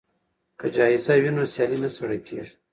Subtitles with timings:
[0.59, 2.55] که جایزه وي نو سیالي نه سړه کیږي.